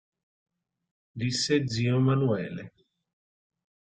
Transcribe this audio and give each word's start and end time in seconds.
Disse 1.19 1.53
zio 1.71 1.93
Emanuele. 1.99 2.63